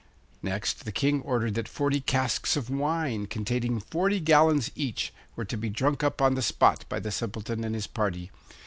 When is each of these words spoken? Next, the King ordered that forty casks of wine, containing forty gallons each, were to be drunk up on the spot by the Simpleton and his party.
Next, 0.41 0.83
the 0.83 0.91
King 0.91 1.21
ordered 1.21 1.53
that 1.53 1.67
forty 1.67 2.01
casks 2.01 2.57
of 2.57 2.71
wine, 2.71 3.27
containing 3.27 3.79
forty 3.79 4.19
gallons 4.19 4.71
each, 4.73 5.13
were 5.35 5.45
to 5.45 5.55
be 5.55 5.69
drunk 5.69 6.03
up 6.03 6.23
on 6.23 6.33
the 6.33 6.41
spot 6.41 6.85
by 6.89 6.99
the 6.99 7.11
Simpleton 7.11 7.63
and 7.63 7.75
his 7.75 7.85
party. 7.85 8.31